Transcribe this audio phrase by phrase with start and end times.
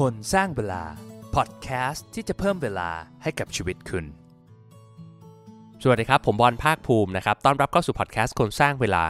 [0.00, 0.82] คนสร้างเวลา
[1.34, 2.90] พอดแคสต์ที่จะเพิ่มเวลา
[3.22, 4.04] ให้กับชีวิตคุณ
[5.82, 9.04] สวัสดีครับ ผมบอลภาคภูมินะครับ ต้อนรับเข้าสู่พอดแคสต์คนสร้างเวลา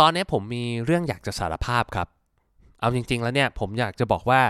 [0.00, 2.08] ตอนนี้ผมมีเรื่องอยากจะสารภาพครับ
[2.80, 4.42] เอาจริง ๆ แล้วเนี่ยผมอยากจะบอกว่า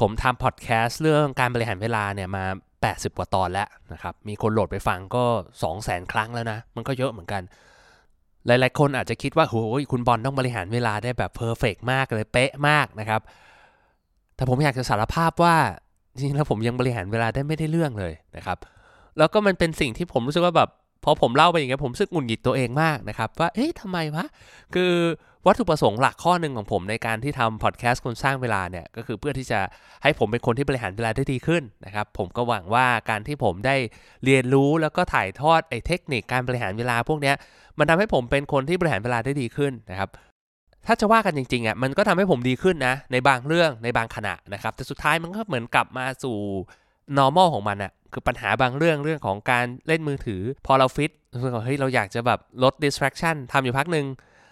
[0.00, 2.44] ผมทำพอดแคสต์เรื่องการบริหารเวลาเนี่ยมา
[2.82, 7.42] 80 กว่าตอนแล้วนะครับ มีคนโหลดไปฟังก็ 2 0 0 0 0 0 ครั้งแล้วนะ มันก็เยอะเหมือนกัน
[8.46, 13.22] หลายๆ คนอาจจะคิดว่าโอ้ยคุณบอลต้องบริหารเวลาได้แบบ perfect มากเลยเป๊ะมากนะครับ
[14.36, 15.56] แต่ผมอยากจะสารภาพว่า
[16.14, 18.58] จริงๆแล้วผมยังบริหารเวลาได้ไม่ได้เรื่องเลยนะครับ
[19.18, 20.70] แล้วก็มันเป็นสิ่งที่ผมรู้สึกว่าแบบ
[21.04, 24.24] พอผมเล่าไปอย่างเงี้ยผมรู้สึกหงุดหงิดตัวเองมากนะครับ ว่าเอ๊ะทำไมวะ
[24.74, 24.92] คือ
[25.46, 29.60] วัตถุประสงค์หลักข้อหนึ่งของผมในการที่ทำพอดแคสต์คนสร้างเวลาเนี่ยก็คือเพื่อที่จะ
[30.02, 33.76] ให้ผมเป็นคนที่บริหารเวลาได้ดีขึ้นนะครับ ผมก็หวังว่าการที่ผมได้
[34.24, 37.36] เรียนรู้แล้วก็ถ่ายทอดไอ้เทคนิคการบริหารเวลาพวกเนี้ย
[37.78, 40.10] มันทำให้ผมเป็นคนที่บริหารเวลาได้ดีขึ้นนะครับ
[40.86, 46.36] ถ้าจะว่ากันจริงๆอะมันก็ทำให้ผมดีขึ้นนะ ในบางเรื่องในบางขณะนะครับ แต่สุดท้ายมันก็เหมือนกลับมาสู่
[47.18, 54.06] normal ของมันอะคือปัญหาบางเรื่องเรื่องของการเล่นมือถือ พอเราฟิตรู้สึกว่าเฮ้ยเราอยากจะแบบลด distraction ทำอยู่พักหนึ่ง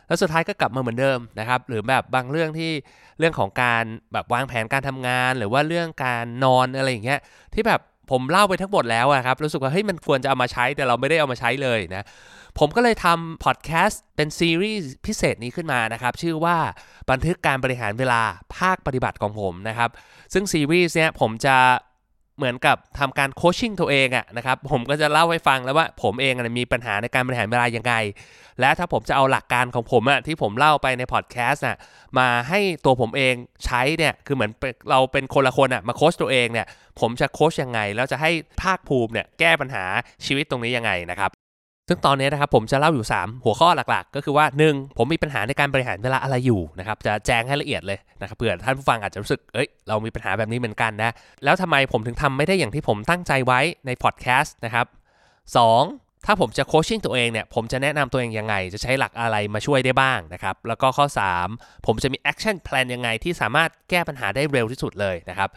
[0.07, 2.71] แล้วสุดท้ายก็กลับมาเหมือนเดิมนะครับ หรือแบบบางเรื่องที่
[3.19, 7.21] เรื่องของการแบบวางแผนการทำงาน หรือว่าเรื่องการนอนอะไรอย่างเงี้ย
[7.55, 7.81] ที่แบบ
[8.13, 12.05] ผมเล่าไปทั้งหมดแล้วอะครับรู้สึกว่าเฮ้ยมันควรจะเอามาใช้แต่เราไม่ได้เอามาใช้เลยนะ
[12.59, 16.57] ผมก็เลยทำพอดแคสต์เป็นซีรีส์พิเศษนี้ขึ้นมานะครับ ชื่อว่า
[17.11, 18.23] บันทึกการบริหารเวลา
[18.57, 19.91] ภาคปฏิบัติของผมนะครับ
[20.33, 21.57] ซึ่งซีรีส์เนี้ยผมจะ
[22.37, 27.95] เหมือนกับทำการโคชชิ่งตัวเองอะนะครับผมก็จะเล่าให้ฟังแล้วว่าผมเองมีปัญหาในการบริหารเวลายังไง
[28.61, 31.77] และถ้าผมจะเอาหลักการของผมอะที่ผมเล่าไปในพอดแคสต์น่ะ
[32.19, 34.51] มาให้ตัวผมเองใช้เนี่ยคือเหมือน
[34.91, 36.67] เราเป็นคนละคนอะมาโคชตัวเองเนี่ย
[37.01, 38.31] ผมจะโคชยังไง แล้วจะให้
[38.63, 39.85] ภาคภูมิเนี่ยแก้ปัญหา
[40.27, 41.31] ชีวิตตรงนี้ยังไงนะครับ
[41.89, 44.99] ซึ่งตอนนี้นะครับผมจะเล่าอยู่ 3 หัวข้อหลักๆ ก็คือว่า 1.
[44.99, 51.11] ผมมีปัญหาในการบริหารเวลาอะไรอยู่นะครับจะแจ้งให้ละเอียดเลยนะครับเผื่อท่านผู้ฟังอาจจะรู้สึกเอ้ยเรามีปัญหาแบบนี้เหมือนกันนะ
[51.45, 54.87] แล้วทำไมผมถึงทำไม่ได้อย่างที่ผมตั้งใจไว้ในพอดแคสต์นะครับ
[55.57, 56.12] 2.
[56.27, 61.07] ถ้าผมจะ coaching ตัวเองเนี่ย ผมจะแนะนำตัวเองยังไง จะใช้หลักอะไรมาช่วยได้บ้างนะครับ แล้วก็ข้อ
[61.47, 65.51] 3 ผมจะมี action plan ยังไงที่สามารถแก้ปัญหาได้เร็วที่สุดเลยนะครับ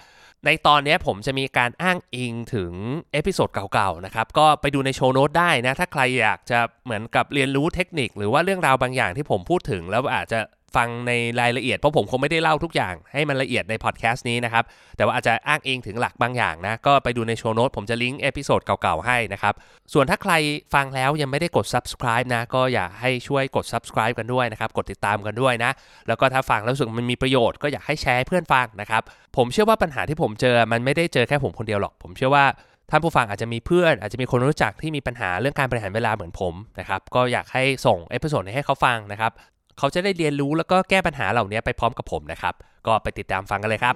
[0.46, 2.72] ในตอนนี้ผมจะมีการอ้างอิงถึง
[3.14, 10.40] episode เก่าๆนะครับ ก็ไปดูใน show note ได้นะ ถ้าใครอยากจะเหมือนกับเรียนรู้เทคนิค หรือว่าเรื่องราวบางอย่างที่ผมพูดถึงแล้วอาจจะ
[10.76, 14.64] ฟังในรายละเอียด เพราะผมคงไม่ได้เล่าทุกอย่างให้มันละเอียดในพอดแคสต์นี้นะครับ
[14.98, 19.54] แต่ว่าอาจจะอ้างอิงถึงหลักบางอย่างนะ ก็ไปดูใน show note ผมจะลิงก์ episode เก่าๆให้นะครับ
[19.94, 20.34] ส่วนถ้าใคร
[20.74, 25.72] ฟังแล้วยังไม่ได้กด subscribe นะ ก็อยากให้ช่วยกด subscribe กันด้วยนะครับ กดติดตามกันด้วยนะ
[26.08, 29.02] แล้วก็ถ้าฟังแล้วรู้สึกมันมีประโยชน์ก็อยากให้แชร์เพื่อนฟังนะครับ
[29.38, 32.46] ผมเชื่อว่าปัญหาที่ผมเจอ มันไม่ได้เจอแค่ผมคนเดียวหรอก ผมเชื่อว่า
[32.92, 39.32] ท่านผู้ฟังอาจจะมีเพื่อนอาจจะมีคนรู้จักที่มีปัญหาเรื่องการบริหารเวลาเหมือนผมนะครับก็อยากให้ส่ง episode นี้ให้เขาฟังนะครับ
[39.80, 42.54] เขาจะได้เรียนรู้แล้วก็แก้ปัญหาเหล่านี้ไปพร้อมกับผมนะครับ
[42.88, 43.96] ก็ไปติดตามฟังกันเลยครับ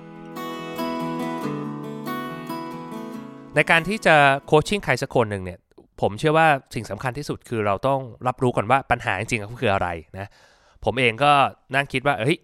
[3.56, 5.60] ในการที่จะ coaching ใครสักคนหนึ่งเนี่ย
[6.02, 10.28] ผมเชื่อว่าสิ่งสำคัญที่สุดคือเราต้องรับรู้ก่อนว่าปัญหาจริงๆก็คืออะไรนะ
[10.86, 11.32] ผมเองก็
[11.76, 12.38] นั่งคิดว่าเฮ้ย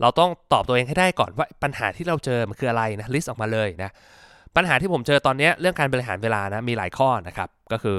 [0.00, 3.90] เราต้องตอบตัวเองให้ได้ก่อนว่าปัญหาที่เราเจอมันคืออะไรนะ list ออกมาเลยนะ
[4.56, 7.98] ปัญหาที่ผมเจอตอนนี้เรื่องการบริหารเวลานะมีหลายข้อนะครับก็คือ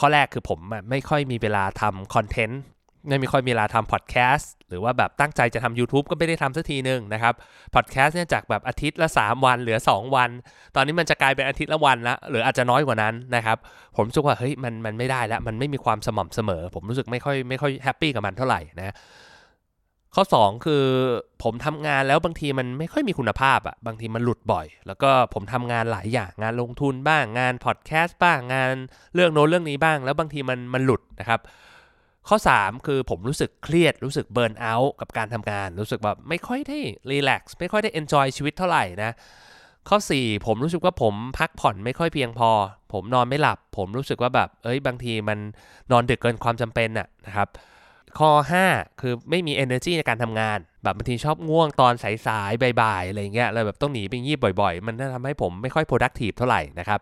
[0.00, 0.58] ข้อแรกคือผม
[0.90, 2.60] ไม่ค่อยมีเวลาทำคอนเทนต์
[3.08, 7.34] ไม่มีค่อยมีเวลาทำพอดแคสต์หรือว่าแบบตั้งใจจะทำ YouTube ก็ไม่ได้ทำสักทีหนึ่งนะครับ
[7.74, 10.30] พอดแคสต์เนี่ยจากแบบอาทิตย์ละ 3 วันเหลือ 2 วัน
[10.76, 13.58] ตอนนี้มันจะกลายเป็นอาทิตย์ละวันละหรืออาจจะน้อยกว่านั้นนะครับ
[13.96, 18.94] ผมรู้สึกว่าเฮ้ยมันมันไม่ได้แล้ว มันไม่มีความสม่ำเสมอ ผมรู้สึกไม่ค่อยไม่ค่อย happy กับมันเท่าไหร่นะ
[20.16, 20.84] ข้อ 2 คือ
[21.42, 28.70] ผมทำงานแล้วบางทีมันไม่ค่อยมีคุณภาพอะ่ะบางทีมันหลุดบ่อย แล้วก็ผมทำงานหลายอย่างงานลงทุนบ้างงานพอดแคสต์บ้างงาน
[29.14, 31.40] เรื่องโน้นเรื่องนี้บ้าง แล้วบางทีมันมันหลุดนะครับ
[32.28, 36.78] ข้อ 3 คือผมรู้สึกเครียดรู้สึก burnout กับการทำงาน รู้สึกแบบไม่ค่อยได้
[37.10, 39.12] relax ไม่ค่อยได้ enjoy ชีวิตเท่าไหร่นะ
[39.88, 42.50] ข้อ 4 ผมรู้สึกว่าผมพักผ่อนไม่ค่อยเพียงพอ
[42.92, 45.38] ผมนอนไม่หลับ ผมรู้สึกว่าแบบ เอ้ยบางทีมัน
[45.92, 47.48] นอนดึกเกินความจำเป็นน่ะนะครับ
[48.18, 48.30] ข้อ
[48.68, 51.92] 5 คือไม่มี energy ในการทำงาน แบบบางทีชอบง่วงตอน
[52.26, 57.00] สายๆบ่ายๆอะไรเงี้ยเลยแบบต้องหนีไปงีบบ่อย ๆ มันทำให้ผมไม่ค่อย productive เท่าไหร่นะครับ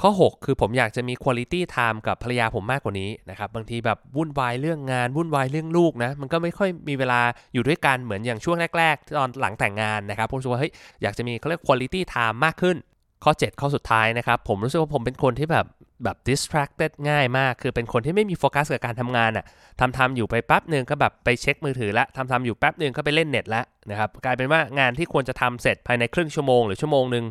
[0.00, 7.20] ข้อ 6 คือผมอยากจะมีคุณลิตี้ไทม์กับภรรยาผมมากกว่านี้นะครับบางทีแบบวุ่นวายเรื่องงาน วุ่นวายเรื่องลูกนะ มันก็ไม่ค่อยมีเวลา
[7.54, 12.76] อยู่ด้วยกันเหมือนอย่างช่วงแรก ๆ ตอนหลังแต่งงานนะครับผมรู้สึกว่าเฮ้ยอยากจะมีเขาเรียกคุณลิตี้ไทม์มากขึ้น
[13.24, 15.66] ข้อ 7 ข้อสุดท้ายนะครับผมรู้สึกว่าผมเป็นคนที่แบบ
[16.02, 19.44] แบบ distracted ง่ายมาก คือเป็นคนที่ไม่มีโฟกัสกับการทำงานอะ่ะ
[19.80, 27.24] ทำทำอยู่ไปแป๊บหนึ่งก็แบบไปเช็คมือถือละทำทำอยู่แป๊บหนึ่งก็ไปเล่นเน็ตละนะครับ กลายเป็นว่างานที่ควรจะทำเสร็จภายในครึ่งชั่วโมงหรือชั่วโมงหนึ่ง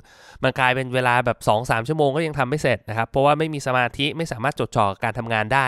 [0.44, 5.68] มันกลายเป็นเวลาแบบ2-3ชั่วโมงก็ยังทำไม่เสร็จนะครับ เพราะว่าไม่มีสมาธิไม่สามารถจดจ่อกับการทำงานได้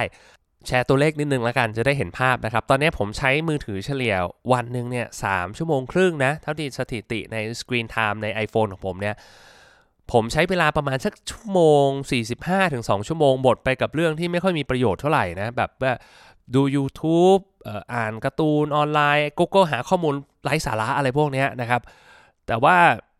[0.68, 4.16] แชร์ตัวเลขนิดนึงแล้วกันจะได้เห็นภาพนะครับ ตอนนี้ผมใช้มือถือเฉลี่ย
[4.54, 5.26] วันหนึ่งเนี่ยส
[5.58, 9.16] ชั่วโมงครึ่งนะ เท่าที่สถิติใน Screen Time ใน iPhone ของผมเนี่ย
[10.12, 11.88] ผมใช้เวลาประมาณสักชั่วโมง
[12.32, 15.94] 45-2ถึงชั่วโมงหมดไปกับเรื่องที่ไม่ค่อยมีประโยชน์เท่าไหร่นะแบบว่า
[16.56, 17.42] ดู YouTube
[17.94, 21.82] อ่านการ์ตูนออนไลน์ Google หาข้อมูลไร้สาระอะไรพวกนี้นะครับ
[22.48, 22.76] แต่ว่า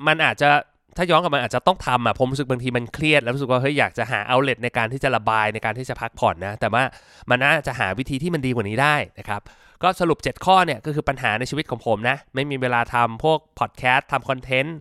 [0.08, 0.50] มันอาจจะ
[0.98, 6.84] ถ้าย้อนกลับมาอาจจะต้องทำอะผมรู้สึกบางทีมันเครียด แล้วรู้สึกว่าเฮ้ยอยากจะหาเอาเลทในการที่จะระบายในการที่จะพักผ่อนนะ แต่ว่า
[7.30, 9.42] มันน่าจะหาวิธีที่มันดีกว่านี้ได้นะครับ
[9.84, 14.78] ก็สรุป 7 ข้อเนี่ยก็คือปัญหาในชีวิตของผมนะ ไม่มีเวลาทำพวกพอดแคสต์ทำคอนเทนต์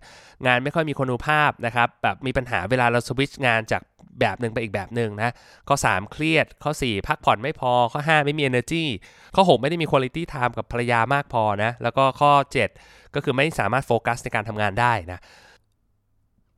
[0.46, 3.82] งานไม่ค่อยมีคุณภาพนะครับแบบมีปัญหาเวลาเราสวิตช์งานจาก
[4.20, 5.34] แบบหนึ่งไปอีกแบบหนึ่งนะ
[5.68, 8.84] ข้อ 3 เครียด ข้อ 4 พักผ่อนไม่พอข้อ 5 ไม่มี energy
[9.34, 12.32] ข้อ 6 ไม่ได้มี quality time กับภรรยามากพอนะแล้วก็ข้อ
[12.74, 15.20] 7 ก็คือไม่สามารถโฟกัสในการทำงานได้นะ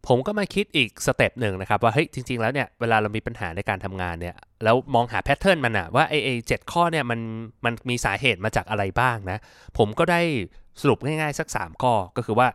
[0.09, 7.21] ผมก็มาคิดอีก step หนึ่งนะครับ ว่าเฮ้ยจริง ๆ แล้วเนี่ยเวลาเรามีปัญหาในการทำงานเนี่ยแล้วมองหา pattern มันอะว่าไอ้ไอ้เจ็ดข้อเนี่ยมัน
[7.65, 9.39] มันมีสาเหตุมาจากอะไรบ้างนะ
[9.79, 10.21] ผมก็ได้
[10.81, 12.49] สรุปง่ายๆสัก 3 ข้อก็คือว่า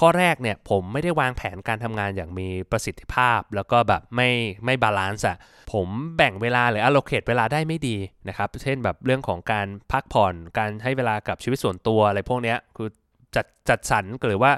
[0.00, 4.30] ข้อแรกเนี่ยผมไม่ได้วางแผนการทำงานอย่างมีประสิทธิภาพ แล้วก็แบบไม่
[4.64, 5.36] ไม่ balance อะ
[5.72, 7.96] ผมแบ่งเวลาหรือ allocate เวลาได้ไม่ดี
[8.28, 12.88] นะครับเช่นแบบเรื่องของการพักผ่อนการให้เวลากับชีวิตส่วนตัวอะไรพวกเนี้ยคือ
[13.36, 14.50] จัดจัดสรรหรือว่า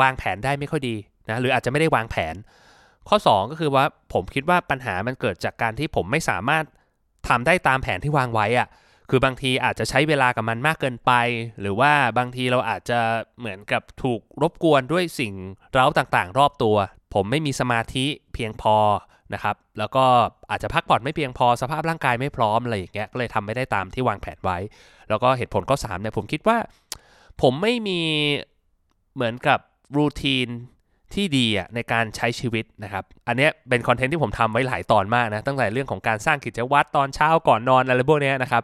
[0.00, 0.96] วางแผนได้ไม่ค่อยดี
[1.32, 2.34] นะหรืออาจจะไม่ได้วางแผน
[3.08, 6.64] ข้อ 2 ก็คือว่าผมคิดว่าปัญหามันเกิดจากการที่ผมไม่สามารถ
[7.28, 8.68] ทำได้ตามแผนที่วางไว้อะ
[9.10, 11.12] คือบางทีอาจจะใช้เวลากับมันมากเกินไป
[11.60, 12.98] หรือว่าบางทีเราอาจจะ
[13.38, 15.34] เหมือนกับถูกรบกวนด้วยสิ่ง
[15.72, 16.76] เร้าต่างๆ รอบตัว
[17.14, 18.76] ผมไม่มีสมาธิเพียงพอ
[19.34, 20.04] นะครับ แล้วก็
[20.50, 24.58] อาจจะพักผ่อนไม่เพียงพอสภาพร่างกายไม่พร้อมอะไรอย่างเงี้ยก็เลยทำไม่ได้ตามที่วางแผนไว้
[25.08, 26.58] แล้วก็เหตุผลข้อ3เนี่ยผมคิดว่า
[27.42, 28.00] ผมไม่มี
[29.14, 29.58] เหมือนกับ
[29.96, 30.48] รูทีน
[31.14, 38.62] ที่ดีอะในการใช้ชีวิตนะครับ อันนี้เป็นคอนเทนต์ที่ผมทำไว้หลายตอนมากนะ ตั้งแต่เรื่องของการสร้างกิจวัตรตอนเช้าก่อนนอนอะไรพวกนี้นะครับ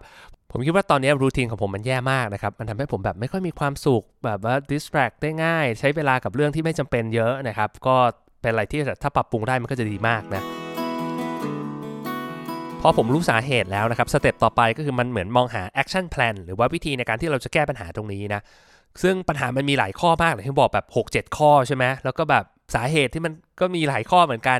[0.52, 7.96] ผมคิดว่าตอนนี้รูทีนของผมมันแย่มากนะครับ มันทำให้ผมแบบไม่ค่อยมีความสุขแบบว่า distract ได้ง่าย ใช้เวลากับเรื่องที่ไม่จำเป็นเยอะนะครับ ก็
[8.42, 10.42] เป็นอะไรที่ถ้าปรับปรุงได้มันก็จะดีมากนะ
[12.82, 18.40] พอผมรู้สาเหตุแล้วนะครับสเต็ปต่อไปก็คือมันเหมือนมองหา action plan หรือว่าวิธีในการที่เราจะแก้ปัญหาตรงนี้นะ
[19.02, 22.44] ซึ่งปัญหามันมีหลายข้อมากเลยที่บอกแบบ 6-7 ข้อใช่ไหมแล้วก็แบบ
[22.74, 24.58] สาเหตุที่มันก็มีหลายข้อเหมือนกัน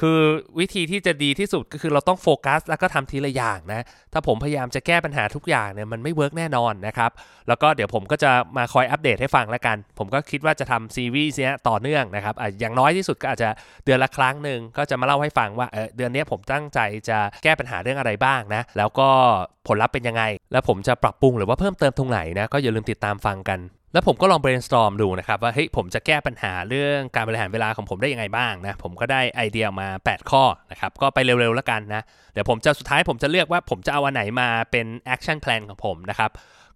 [0.00, 0.18] คือ
[0.58, 7.10] วิธีที่จะดีที่สุดก็คือเราต้องโฟกัส แล้วก็ทำทีละอย่างนะ ถ้าผมพยายามจะแก้ปัญหาทุกอย่างเนี่ยมันไม่ work แน่นอนนะครับ
[7.48, 13.50] แล้วก็เดี๋ยวผมก็จะมาคอยอัปเดตให้ฟังแล้วกัน ผมก็คิดว่าจะทำซีรีส์เนี้ยต่อเนื่องนะครับอย่างน้อยที่สุดก็อาจจะ
[13.84, 16.78] เดือนละครั้งหนึ่งก็จะมาเล่าให้ฟังว่าเออเดือนนี้ผมตั้งใจ
[17.08, 19.08] จะแก้ปัญหาเรื่องอะไรบ้างนะ แล้วก็
[19.68, 20.22] ผลลัพธ์เป็นยังไง
[20.52, 23.58] แล้วผมจะปรับปรุงหรือว่าเพิ่มเติมตรงไหนนะก็อย่าลืมติดตามฟังกัน
[23.92, 32.02] แล้วผมก็ลอง brainstorm ดูนะครับ ว่าเฮ้ยผมจะแก้ปัญหาเรื่องการบริหารเวลาของผมได้ยังไงบ้างนะผมก็ได้ไอเดียมา 8 ข้อนะครับก็ไปเร็วๆแล้วกันนะ
[32.32, 36.30] เดี๋ยวผมจะสุดท้ายผมจะเลือกว่าผมจะเอาอันไหนมาเป็น action plan ของผมนะครับ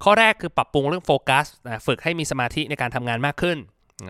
[0.05, 3.59] ข้อแรกคือปรับปรุงเรื่องโฟกัสนะฝึกให้มีสมาธิในการทำงานมากขึ้น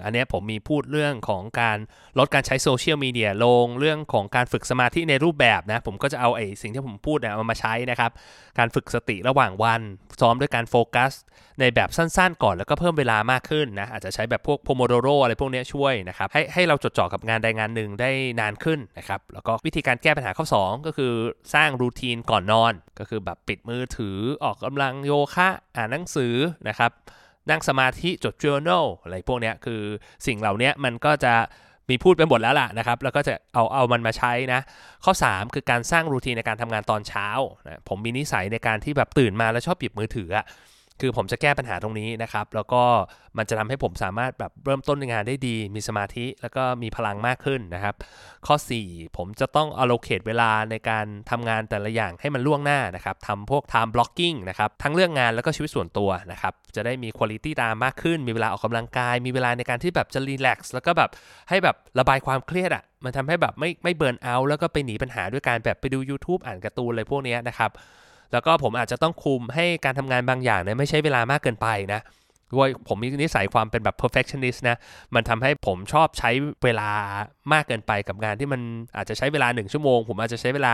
[0.05, 1.79] อันนี้ผมมีพูดเรื่องของการ
[2.19, 8.11] ลดการใช้โซเชียลมีเดียลง เรื่องของการฝึกสมาธิในรูปแบบนะ ผมก็จะเอาไอ้สิ่งที่ผมพูดเนี่ยมาใช้นะครับ
[8.59, 9.81] การฝึกสติระหว่างวัน
[10.21, 11.13] ซ้อมด้วยการโฟกัส
[11.61, 18.11] ในแบบสั้นๆ ก่อนแล้วก็เพิ่มเวลามากขึ้นนะ อาจจะใช้แบบพวกโพโมโดโรอะไรพวกนี้ช่วยนะครับ ให้ให้เราจดจ่อกับงานใดงานหนึ่งได้
[18.41, 21.13] นานขึ้นนะครับ แล้วก็วิธีการแก้ปัญหาข้อ 2 ก็คือ
[21.55, 26.35] สร้างรูทีนก่อนนอน ก็คือแบบปิดมือถือออกกำลังโยคะ อ่านหนังสือ
[26.69, 26.93] นะครับ
[27.50, 29.80] นั่งสมาธิจด journal อะไรพวกนี้คือ
[30.26, 31.35] สิ่งเหล่านี้มันก็จะ
[31.90, 34.61] มีพูดไปหมดแล้วล่ะนะครับ แล้วก็จะเอาเอามันมาใช้นะ
[35.04, 37.28] ข้อ 3 คือการสร้างรูทีนในการทำงานตอนเช้า
[37.66, 40.45] นะผมมีนิสัยในการที่แบบตื่นมาแล้วชอบหยิบมือถืออะ
[41.01, 42.83] คือผมจะแก้ปัญหาตรงนี้นะครับ แล้วก็
[43.39, 47.95] มันจะทำให้ผมสามารถแบบเริ่มต้นงานได้ดี มีสมาธิ แล้วก็มีพลังมากขึ้นนะครับ
[48.47, 60.59] ข้อ 4 ผมจะต้อง allocate เวลาในการทำงานแต่ละอย่างให้มันล่วงหน้านะครับทำพวก time blocking นะครับ ทั้งเรื่องงานแล้วก็ชีวิตส่วนตัวนะครับ จะได้มี quality ตามมากขึ้น มีเวลาออกกำลังกาย มีเวลาในการที่แบบจะ relax
[60.73, 61.11] แล้วก็แบบ
[61.49, 67.71] ให้แบบระบายความเครียดอะ่ะ มันทำให้แบบไม่ไม่เบิร์นเอาแล้วก็ไปหนีปัญหาด้วยการแบบไปดู YouTube อ่านการ์ตูนอะไรพวกนี้นะครับ
[68.35, 72.00] แล้วก็ผมอาจจะต้องคุมให้การทำงานบางอย่างเนี่ยไม่ใช้เวลามากเกินไปนะ
[72.55, 74.76] ด้วยผมมีนิสัยความเป็นแบบ perfectionist นะ
[75.14, 76.31] มันทำให้ผมชอบใช้
[76.64, 76.91] เวลา
[77.53, 78.61] มากเกินไปกับงานที่มัน
[78.97, 80.73] อาจจะใช้เวลา 1 ชั่วโมง ผมอาจจะใช้เวลา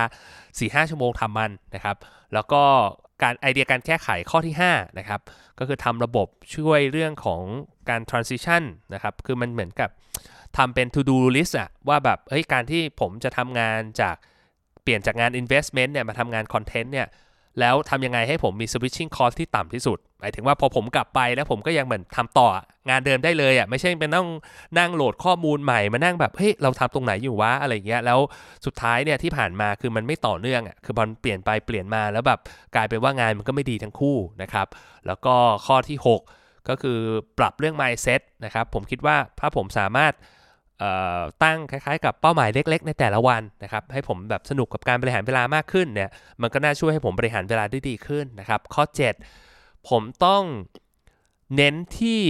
[0.64, 1.96] 4-5 ชั่วโมงทำมันนะครับ
[2.34, 2.62] แล้วก็
[3.22, 5.20] การไอเดียการแก้ไขข้อที่5นะครับ
[5.58, 7.42] ก็คือทำระบบช่วยเรื่องของ
[7.88, 8.62] การ transition
[8.94, 9.90] นะครับคือมันเหมือนกับ
[10.56, 14.16] ทำเป็น to do list อะว่าแบบเฮ้ยการที่ผมจะทำงานจาก
[14.82, 17.06] เปลี่ยนจากงาน investment เนี่ยมาทำงาน content เนี่ย
[17.60, 22.48] แล้วทำยังไงให้ผมมี switching cost ที่ต่ำที่สุด หมายถึงว่าพอผมกลับไปแล้วผมก็ยังเหมือนทำต่อ
[22.88, 24.28] งานเดิมได้เลยอะไม่ใช่เป็นต้อง
[24.78, 28.18] นั่งโหลดข้อมูลใหม่มานั่งแบบเฮ้ยเราทำตรงไหนอยู่วะอะไรเงี้ยแล้ว
[28.66, 32.40] สุดท้ายเนี่ยที่ผ่านมาคือมันไม่ต่อเนื่องอะคือมันเปลี่ยนไปเปลี่ยนมาแล้วแบบ
[32.74, 34.66] กลายเป็นว่างานมันก็ไม่ดีทั้งคู่นะครับ
[35.06, 35.34] แล้วก็
[35.66, 36.98] ข้อที่ 6 ก็คือ
[37.38, 40.12] ปรับเรื่อง mindset นะครับผมคิดว่าถ้าผมสามารถ
[41.42, 46.10] ตั้งคล้ายๆ กับเป้าหมายเล็ก ๆ ในแต่ละวันนะครับให้ผมแบบสนุกกับการบริหารเวลามากขึ้นเนี่ย
[46.40, 48.84] มันก็น่าช่วยให้ผมบริหารเวลาได้ดีขึ้นนะครับข้อ
[49.36, 50.42] 7 ผมต้อง
[51.56, 52.20] เน้นที่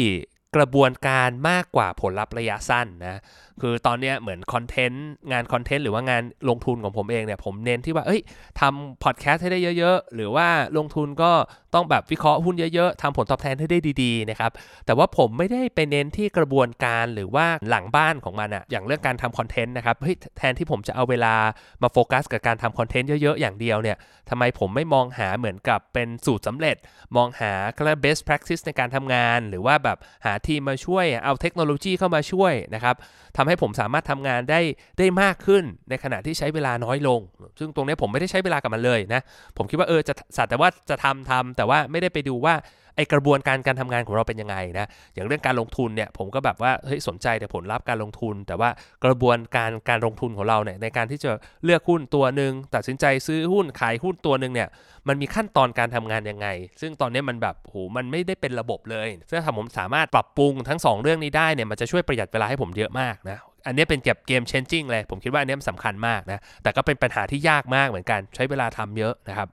[0.57, 3.21] กระบวนการมากกว่าผลลัพธ์ระยะสั้นนะ
[3.61, 8.21] คือตอนนี้เหมือนคอนเทนต์งานคอนเทนต์หรือว่างานลงทุนของผมเองเนี่ยผมเน้นที่ว่าเอ้ย
[8.61, 11.33] ทำพอดแคสต์ให้ได้เยอะ ๆ หรือว่าลงทุนก็
[11.75, 14.51] ต้องแบบวิเคราะห์หุ้นเยอะๆทำผลตอบแทนให้ได้ดีๆนะครับ
[14.87, 21.35] แต่ว่าผมไม่ได้ไปเน้นที่กระบวนการหรือว่าหลังบ้านของมันอะอย่างเรื่องการทำคอนเทนต์นะครับเฮ้ยแทนที่ผมจะเอาเวลา
[21.83, 23.97] มาโฟกัสกับการทำคอนเทนต์เยอะๆอย่างเดียวเนี่ย
[24.31, 26.77] ทำไมผมไม่มองหาเหมือนกับเป็นสูตรสำเร็จ
[27.17, 32.97] มองหาก็เรียก best practice ในการทำงาน หรือว่าแบบหาทีมมาช่วยเอาเทคโนโลยีเข้ามาช่วยนะครับ
[33.37, 34.61] ทำให้ผมสามารถทำงานได้
[34.99, 37.21] ได้มากขึ้นในขณะที่ใช้เวลาน้อยลง
[37.59, 39.23] ซึ่งตรงนี้ผมไม่ได้ใช้เวลากับมันเลยนะ
[39.57, 42.55] ผมคิดว่าเออจะสัตว์แต่ว่าจะทำทำแต่ว่าไม่ได้ไปดูว่า
[42.97, 48.71] ไอกระบวนการการทำงานของเราเป็นยังไงนะอย่างเรื่องการลงทุนเนี่ยผมก็แบบว่าเฮ้ยสนใจแต่ผลลัพธ์การลงทุน แต่ว่า
[49.05, 51.31] กระบวนการการลงทุนของเราเนี่ยในการที่จะ
[51.65, 54.69] เลือกหุ้นตัวหนึ่งตัดสินใจซื้อหุ้นขายหุ้นตัวหนึ่งเนี่ย
[55.09, 56.49] มันมีขั้นตอนการทำงานยังไง
[56.81, 69.49] ซึ่งตอนนี้มันแบบโหมันไม่ได้เป็นระบบเลยซึ่งถ้าผมสามารถปรับปรุงทั้ง 2 เรื่องนี้ได้เนี่ยมันจะช่วยประหยัดเวลาให้ผมเยอะมากนะอันนี้เป็นเก็บเกมเชนจิ้งเลย ผมคิดว่าอันนี้มันสำคัญมากนะแต่ก็เป็นปัญหาที่ยากมากเหมือนกันใช้เวลาทำเยอะนะครับ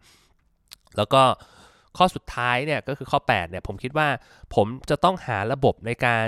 [0.98, 1.24] แล้วก็
[1.98, 4.08] ข้อสุดท้ายเนี่ยก็คือข้อ8เนี่ยผมคิดว่า
[4.56, 6.28] ผมจะต้องหาระบบในการ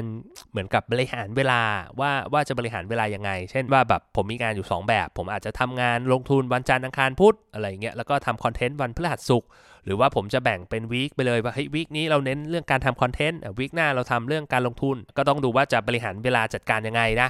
[0.51, 1.61] เหมือนกับบริหารเวลา
[1.99, 9.49] ว่าว่าจะบริหารเวลายังไง เช่นว่าแบบผมมีงานอยู่ 2 แบบ ผมอาจจะทำงานลงทุนวันจันทร์อังคารพุธอะไรเงี้ยแล้วก็ทำคอนเทนต์วันพฤหัสศุกร์
[9.85, 17.29] หรือว่าผมจะแบ่งเป็นวีคไปเลยว่าเฮ้ยวีคนี้เราเน้นเรื่องการทำคอนเทนต์วีคหน้าเราทำเรื่องการลงทุน ก็ต้องดูว่าจะบริหารเวลาจัดการยังไงนะ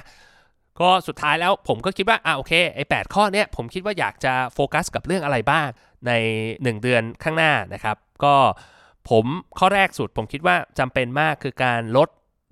[0.80, 5.66] ก็สุดท้ายแล้วผมก็คิดว่าอ่าโอเคไอ้แข้อเนี้ยผมคิดว่าอยากจะโฟกัสกับเรื่องอะไรบ้าง
[6.06, 6.12] ใน
[6.44, 8.36] 1 เดือนข้างหน้านะครับ ก็
[9.10, 9.24] ผม
[9.58, 12.08] ข้อแรกสุดผมคิดว่าจำเป็นมากคือการลด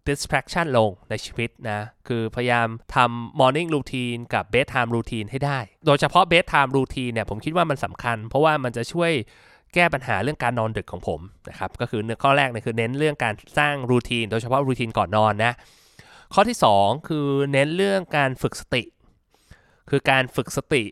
[0.09, 9.13] distraction ลงในชีวิตนะ คือพยายามทำ morning routine กับ bedtime routine ให้ได้ โดยเฉพาะ bedtime routine เนี่ยผมคิดว่ามันสำคัญ เพราะว่ามันจะช่วย
[9.75, 15.53] แก้ปัญหาเรื่องการนอนดึกของผมนะครับก็คือเนื้อข้อแรกเนี่ยคือเน้นเรื่องการสร้างรูทีนโดยเฉพาะรูทีนก่อนนอนนะ
[16.35, 18.83] ข้อที่ 2 คือเน้นเรื่องการฝึกสติ
[19.91, 20.83] คือการฝึกสติ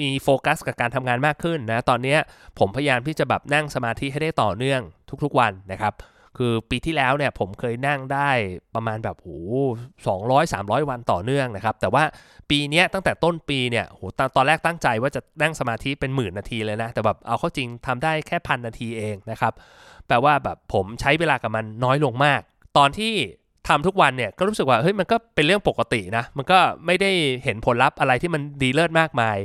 [0.00, 2.16] มีโฟกัสกับการทำงานมากขึ้นนะ ตอนนี้
[2.58, 4.80] ผมพยายามที่จะแบบนั่งสมาธิให้ได้ต่อเนื่อง
[5.24, 5.94] ทุกๆวันนะครับ
[6.38, 8.30] คือปีที่แล้วเนี่ยผมเคยนั่งได้
[8.74, 9.38] ประมาณแบบโอ้
[10.06, 12.04] สองร้อยสามร้อยวันต่อเนื่องนะครับ แต่ว่า
[12.50, 19.52] ปีนี้ตั้งแต่ต้นปีเนี่ยโหตตอนแรกตั้งใจว่าจะนั่งสมาธิเป็นหมื่นนาทีเลยนะ แต่แบบเอาเข้าจริงทำได้แค่พันนาทีเองนะครับ
[20.06, 22.40] แปลว่าแบบผมใช้เวลากับมันน้อยลงมาก
[22.76, 23.12] ตอนที่
[23.68, 27.10] ทำทุกวันเนี่ยก็รู้สึกว่าเฮ้ยมันก็เป็นเรื่องปกตินะ มันก็ไม่ได้
[27.44, 29.36] เห็นผลลัพธ์อะไรที่มันดีเลิศมากมาย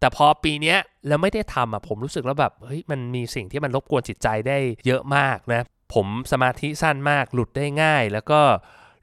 [0.00, 0.74] แต่พอปีนี้
[1.08, 5.62] แล้วไม่ได้ทำอะผมรู้สึกแล้วแบบเฮ้ยมันมีสิ่งที่มันรบกวนจิตใจได้เยอะมากนะ
[5.94, 8.40] ผมสมาธิสั้นมากหลุดได้ง่าย แล้วก็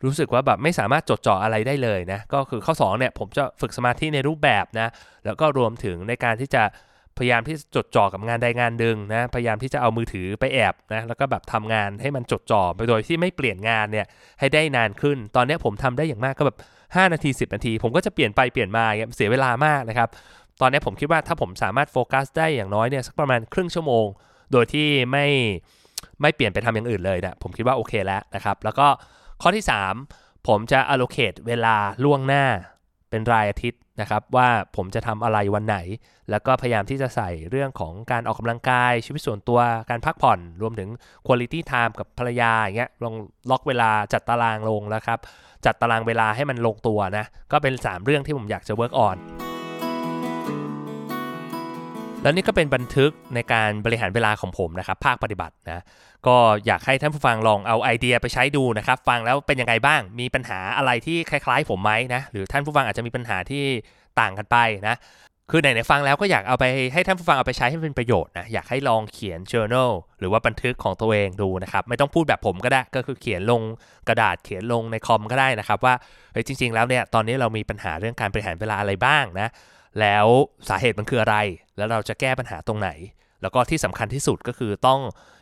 [0.03, 4.87] รู้สึกว่าแบบไม่สามารถจดจ่ออะไรได้เลยนะก็คือข้อ2เนี่ยผมจะฝึกสมาธิในรูปแบบนะ
[5.25, 6.63] แล้วก็รวมถึงในการที่จะ
[7.17, 14.07] พยายามที่จดจ่อกับงานใดงานหนึ่งนะพยายามที่จะเอามือถือไปแอบนะแล้วก็แบบทำงานให้มันจดจ่อไปโดยที่ไม่เปลี่ยนงานเนี่ย
[14.39, 18.85] ให้ได้นานขึ้น ตอนนี้ผมทำได้อย่างมากก็แบบ5นาที 10 นาที ผมก็จะเปลี่ยนไปเปลี่ยนมา
[19.15, 20.09] เสียเวลามากนะครับ
[20.61, 24.05] ตอนนี้ผมคิดว่าถ้าผมสามารถโฟกัสได้อย่างน้อยเนี่ยสักประมาณครึ่งชั่วโมง
[24.51, 25.25] โดยที่ไม่
[26.21, 28.87] ไม่เปลี่ยนไปทำอย่างอื่นเลยนะผมคิดว่าโอเคแล้วนะครับ แล้วก็
[29.41, 29.65] ข้อที่
[30.05, 32.45] 3 ผมจะ allocate เวลาล่วงหน้า
[33.09, 35.77] เป็นรายอาทิตย์นะครับ ว่าผมจะทำอะไรวันไหน
[36.29, 40.89] แล้วก็พยายามที่จะใส่เรื่องของการออกกำลังกายชีวิตส่วนตัวการพักผ่อน รวมถึง
[41.25, 43.15] quality time กับภรรยาอย่างเงี้ยลอง
[43.49, 45.19] ล็อกเวลาจัดตารางลงแล้วครับ
[45.65, 49.17] จัดตารางเวลาให้มันลงตัวนะ ก็เป็น 3 เรื่องที่ผมอยากจะ work on
[52.23, 55.83] แล้วนี่ก็เป็นบันทึกในการบริหารเวลาของผมนะครับ ภาคปฏิบัตินะ
[56.27, 63.63] ก็อยากให้ท่านผู้ฟังลองเอาไอเดียไปใช้ดูนะครับ ฟังแล้วเป็นยังไงบ้าง มีปัญหาอะไรที่คล้ายๆ ผมไหมนะ หรือท่านผู้ฟังอาจจะมีปัญหาที่
[64.19, 64.95] ต่างกันไปนะ
[65.51, 73.61] คือไหนๆฟังแล้วก็อยากเอาไปให้ท่านผู้ฟังเอาไปใช้ให้เป็นประโยชน์นะ อยากให้ลองเขียน journal หรือว่าบันทึกของตัวเองดูนะครับ ไม่ต้องพูดแบบผมก็ได้ ก็คือเขียนลง
[74.07, 75.93] กระดาษ เขียนลงในคอมก็ได้นะครับว่า
[76.33, 79.49] เฮ้ยจริง ๆ แล้วเนี่ย ตอนนี้เรามีปัญหาเรื่องการบริหารเวลาอะไรบ้างนะ
[80.01, 80.25] แล้ว
[80.69, 81.37] สาเหตุมันคืออะไร
[81.77, 82.89] แล้วเราจะแก้ปัญหาตรงไหน
[83.41, 84.99] แล้วก็ที่สำคัญที่สุดก็คือต้อง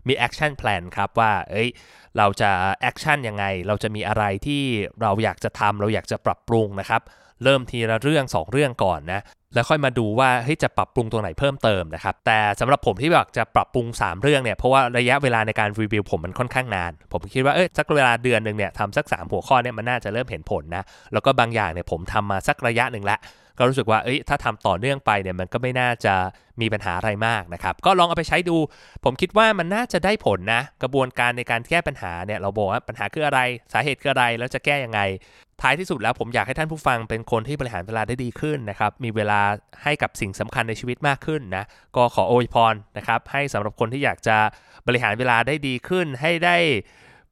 [0.08, 1.70] มี action plan ครับว่า เอ้ย
[2.17, 2.51] เราจะ
[2.82, 4.63] action ยังไง เราจะมีอะไรที่
[5.01, 7.01] เราอยากจะทำเราอยากจะปรับปรุงนะครับ
[7.44, 9.22] เริ่มทีละเรื่อง 2 เรื่องก่อนนะ
[9.54, 20.84] แล้วค่อยมาดูว่าเฮ้ยจะปรับปรุงตรงไหนเพิ่มเติมนะครับ แต่สำหรับผมที่แบบจะปรับปรุง 3 เรื่องเนี่ยเพราะว่าระยะเวลาในการรีวิวผมมันค่อนข้างนาน ผมคิดว่าเอ้ยสักเวลาเดือนหนึ่งเนี่ยทำสัก 3 หัวข้อเนี่ยมันน่าจะเริ่มเห็นผลนะ
[21.14, 23.20] แล้วก็บางอย่างเนี่ยผมทำมาสักระยะหนึ่งล้ว
[23.58, 26.14] ก็รู้สึกว่าเอ้ยถ้าทำต่อเนื่องไปเนี่ยมันก็ไม่น่าจะ
[26.62, 28.58] มีปัญหาอะไรมากนะครับ ก็ลองเอาไปใช้ดู
[29.06, 33.40] ผมคิดว่ามันน่าจะได้ผลนะ กระบวนการในการแก้ปัญหาเนี่ยเราบอกว่าปัญหาคืออะไร
[33.74, 35.02] สาเหตุคืออะไรแล้วจะแก้ยังไง
[35.62, 39.41] ท้ายที่สุดแล้วผมอยากให้ท่านผู้ฟังเป็นคนที่บริหารเวลาได้ดีขึ้นนะครับ มีเวลา
[39.84, 41.65] ให้กับสิ่งสำคัญในชีวิตมากขึ้นนะ
[41.96, 44.38] ก็ขออวยพรนะครับ ให้สำหรับคนที่อยากจะ
[44.88, 46.58] บริหารเวลาได้ดีขึ้น ให้ได้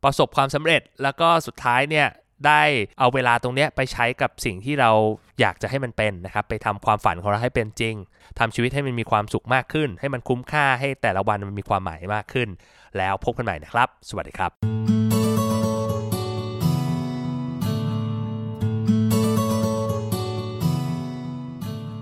[0.03, 2.07] ประสบความสำเร็จ แล้วก็สุดท้ายเนี่ย
[2.47, 2.63] ได้
[2.99, 4.91] เอาเวลาตรงนี้ไปใช้กับสิ่งที่เรา
[5.39, 7.95] อยากจะให้มันเป็นนะครับ ไปทำความฝันของเราให้เป็นจริง
[8.39, 12.49] ทำชีวิตให้มันมีความสุขมากขึ้น ให้มันคุ้มค่าให้แต่ละวันมันมีความหมายมากขึ้น
[12.97, 14.78] แล้วพบกันใหม่นะครับ สวัสดีครับ